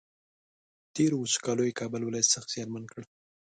تېرو 0.95 1.15
وچکالیو 1.19 1.77
کابل 1.79 2.01
ولایت 2.03 2.27
سخت 2.33 2.47
زیانمن 2.53 2.83
کړ 2.91 3.01